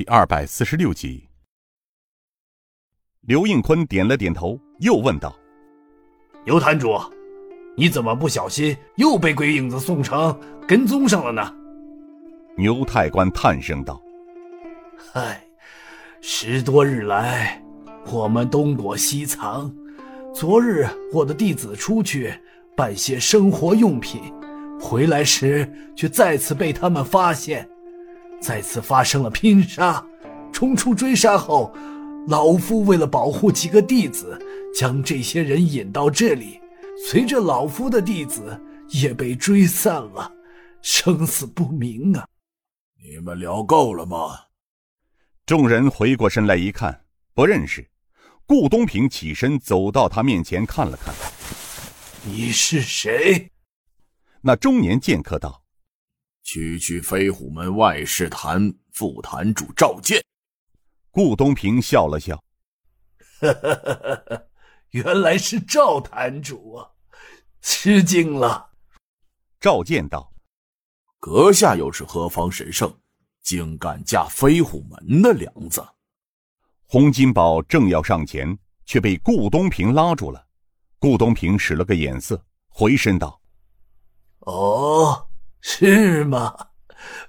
[0.00, 1.28] 第二百四十六集。
[3.20, 5.36] 刘应坤点了点头，又问道
[6.46, 6.98] ：“牛坛主，
[7.76, 10.34] 你怎么不小心又被鬼影子宋城
[10.66, 11.54] 跟踪上了呢？”
[12.56, 14.00] 牛太官叹声道
[15.12, 15.44] ：“唉，
[16.22, 17.62] 十多日来，
[18.10, 19.70] 我们东躲西藏。
[20.34, 22.32] 昨日我的弟子出去
[22.74, 24.32] 办些生活用品，
[24.80, 27.68] 回来时却再次被他们发现，
[28.40, 30.04] 再次发生了拼杀。
[30.52, 31.72] 冲出追杀后，
[32.26, 34.38] 老夫为了保护几个弟子，
[34.74, 36.60] 将这些人引到这里。
[37.08, 40.30] 随着老夫的弟子也被追散了，
[40.82, 42.26] 生死不明啊！”
[43.02, 44.38] 你们聊够了吗？
[45.46, 47.88] 众人回过身来一看，不认识。
[48.44, 51.14] 顾东平起身走到他面前看了看
[52.26, 53.50] ：“你是谁？”
[54.42, 55.59] 那中年剑客道
[56.42, 60.22] ：“区区飞虎门外事坛副坛主赵健。”
[61.10, 62.42] 顾东平笑了笑：
[64.90, 66.90] “原来是赵坛主啊，
[67.60, 68.70] 吃惊了。”
[69.60, 70.32] 赵健道。
[71.18, 72.98] 阁下又是何方神圣，
[73.42, 75.86] 竟敢架飞虎门的梁子？
[76.86, 80.46] 洪金宝正要上前，却被顾东平拉住了。
[80.98, 83.40] 顾东平使了个眼色，回身道
[84.46, 85.29] ：“哦，
[85.60, 86.54] 是吗？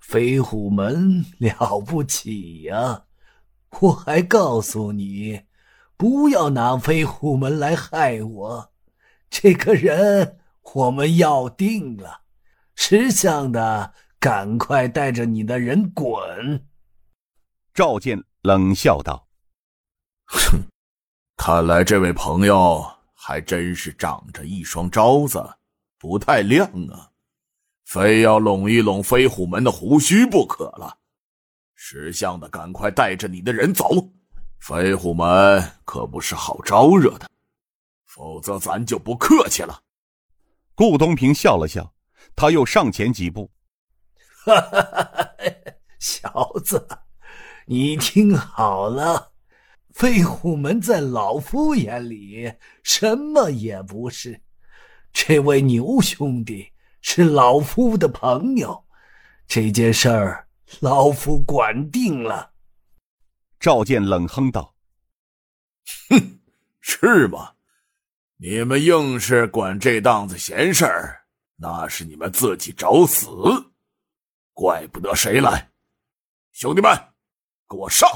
[0.00, 3.04] 飞虎门了不起呀！
[3.80, 5.42] 我还告诉你，
[5.96, 8.72] 不要拿飞虎门来害我。
[9.28, 10.38] 这个人
[10.74, 12.22] 我们要定了。”
[12.74, 16.66] 识相的，赶快带着你的人滚！
[17.74, 19.28] 赵健冷笑道
[20.26, 20.62] ：“哼，
[21.36, 25.56] 看来这位朋友还真是长着一双招子，
[25.98, 27.09] 不太亮啊，
[27.90, 30.96] 非要拢一拢飞虎门的胡须不可了。
[31.74, 34.08] 识相的，赶快带着你的人走，
[34.60, 37.28] 飞虎门可不是好招惹的，
[38.06, 39.82] 否则咱就不客气了。”
[40.76, 41.92] 顾东平笑了笑。
[42.36, 43.50] 他又上前几步，
[44.44, 45.34] 哈哈哈！
[45.98, 46.86] 小子，
[47.66, 49.32] 你听好了，
[49.92, 52.52] 飞虎门在老夫眼里
[52.84, 54.42] 什么也不是。
[55.12, 56.69] 这位牛兄弟
[57.02, 58.84] 是老夫的朋友，
[59.46, 60.46] 这件事儿
[60.80, 62.50] 老夫管定了。
[63.58, 64.74] 赵健冷哼道
[66.10, 66.38] ：“哼，
[66.80, 67.52] 是吗？
[68.36, 71.16] 你们硬是管这档子闲事儿。”
[71.62, 73.28] 那是你们自己找死，
[74.54, 75.68] 怪不得谁来。
[76.52, 76.90] 兄弟们，
[77.68, 78.08] 给我上，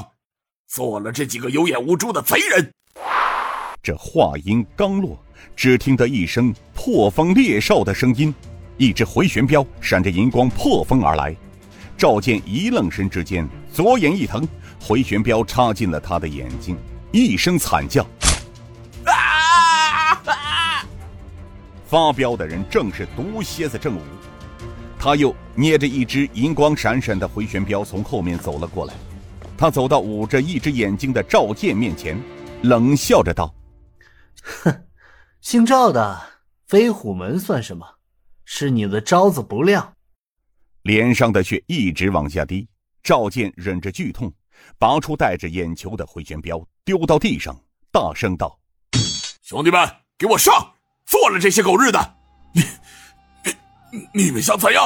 [0.65, 2.73] 做了这几个有眼无珠的贼人！
[3.83, 5.15] 这话音刚落，
[5.55, 8.33] 只听得一声破风裂哨的声音，
[8.77, 11.35] 一只回旋镖闪着银光破风而来。
[11.97, 14.47] 赵健一愣神之间，左眼一疼，
[14.81, 16.77] 回旋镖插进了他的眼睛，
[17.11, 18.05] 一声惨叫。
[19.05, 20.21] 啊
[21.85, 24.01] 发飙的人正是毒蝎子郑武，
[24.99, 28.93] 他又捏着一只银光闪闪的回旋镖从后面走了过来。
[29.57, 32.19] 他走到捂着一只眼睛的赵健面前，
[32.63, 33.53] 冷笑着道
[34.63, 34.83] ：“哼，
[35.39, 36.19] 姓赵的
[36.67, 37.85] 飞虎门算什么？
[38.45, 39.93] 是你的招子不亮。”
[40.83, 42.67] 脸上的血一直往下滴。
[43.03, 44.33] 赵健忍着剧痛，
[44.79, 47.55] 拔出带着眼球的回旋镖，丢到地上，
[47.91, 48.57] 大声道
[49.43, 50.73] ：“兄弟们，给我上！”
[51.05, 52.15] 做了这些狗日的，
[52.51, 52.63] 你、
[53.91, 54.83] 你、你们想怎样？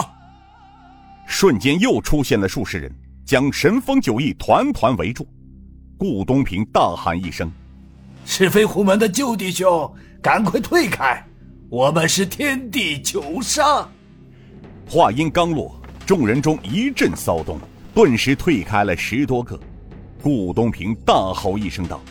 [1.26, 2.94] 瞬间又出现了数十人，
[3.26, 5.26] 将神风九翼团团围住。
[5.98, 7.50] 顾东平大喊一声
[8.26, 11.26] ：“是飞虎门的旧弟兄，赶快退开！
[11.70, 13.88] 我们是天地九杀。”
[14.90, 17.60] 话音刚落，众人中一阵骚动，
[17.94, 19.60] 顿时退开了十多个。
[20.22, 22.02] 顾东平大吼一声道：“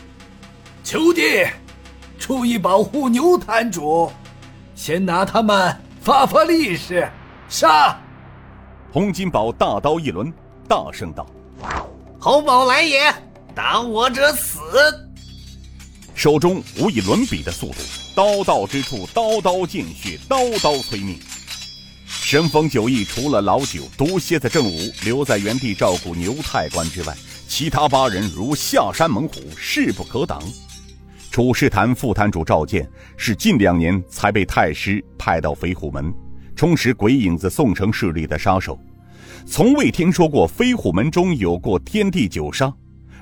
[0.83, 1.21] 求弟！”
[2.17, 4.11] 注意保护牛坛主，
[4.75, 7.09] 先拿他们发发力士。
[7.47, 7.97] 杀！
[8.91, 10.31] 洪金宝大刀一抡，
[10.67, 11.25] 大声道
[12.19, 13.13] ：“洪宝来也，
[13.53, 14.59] 挡我者死！”
[16.19, 17.75] 手中无以伦比的速度，
[18.13, 21.17] 刀到之处刀刀见血，刀刀催命。
[22.05, 27.15] 神风九翼除了老九、毒蝎子郑武留在原地照顾牛太官之外，
[27.47, 30.43] 其他八人如下山猛虎，势不可挡。
[31.31, 32.85] 楚世坛副坛主赵健
[33.15, 36.13] 是近两年才被太师派到飞虎门，
[36.53, 38.77] 充实鬼影子宋城势力的杀手，
[39.45, 42.73] 从未听说过飞虎门中有过天地九杀。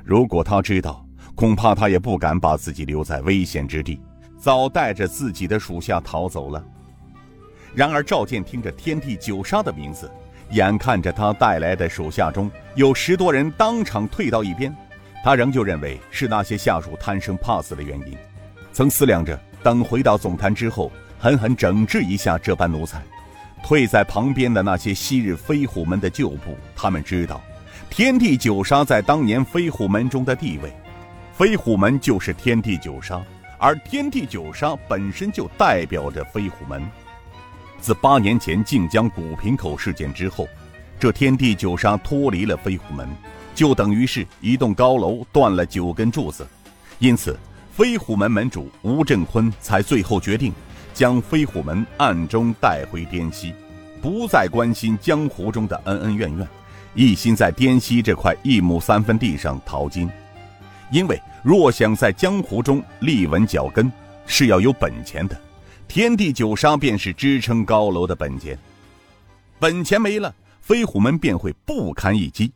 [0.03, 1.06] 如果他知道，
[1.37, 4.01] 恐怕他也不敢把自己留在危险之地，
[4.39, 6.65] 早带着自己的属下逃走了。
[7.75, 10.11] 然而赵健听着天地九杀的名字，
[10.49, 14.75] 眼看着他带来的手下中有十多人当场退到一边，
[15.23, 18.17] 他仍旧认为是那些下属贪生怕死的原因。
[18.73, 22.99] 曾思量着等回到总坛之后，狠狠整治一下这般奴才。
[23.63, 27.39] 退在旁边的那些昔日飞虎门的旧部，他们知道，
[27.91, 30.73] 天地九杀在当年飞虎门中的地位，
[31.37, 33.21] 飞虎门就是天地九杀，
[33.59, 36.83] 而天地九杀本身就代表着飞虎门。
[37.79, 40.47] 自八年前靖江古平口事件之后，
[40.99, 43.07] 这天地九杀脱离了飞虎门，
[43.53, 46.47] 就等于是一栋高楼断了九根柱子。
[46.97, 47.37] 因此，
[47.71, 50.51] 飞虎门门主吴振坤才最后决定
[50.91, 53.53] 将飞虎门暗中带回滇西，
[54.01, 56.47] 不再关心江湖中的恩恩怨怨，
[56.95, 60.09] 一心在滇西这块一亩三分地上淘金。
[60.91, 63.91] 因为若想在江湖中立稳脚跟，
[64.25, 65.39] 是要有本钱的。
[65.87, 68.57] 天地九杀便是支撑高楼的本钱，
[69.59, 72.51] 本钱没了，飞虎门便会不堪一击。